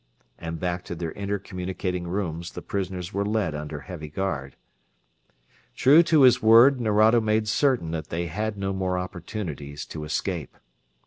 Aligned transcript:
And 0.39 0.59
back 0.59 0.83
to 0.85 0.95
their 0.95 1.11
inter 1.11 1.37
communicating 1.37 2.07
rooms 2.07 2.53
the 2.53 2.63
prisoners 2.63 3.13
were 3.13 3.23
led 3.23 3.53
under 3.53 3.81
heavy 3.81 4.09
guard. 4.09 4.55
True 5.75 6.01
to 6.01 6.23
his 6.23 6.41
word, 6.41 6.81
Nerado 6.81 7.21
made 7.21 7.47
certain 7.47 7.91
that 7.91 8.07
they 8.09 8.25
had 8.25 8.57
no 8.57 8.73
more 8.73 8.97
opportunities 8.97 9.85
to 9.85 10.03
escape. 10.03 10.57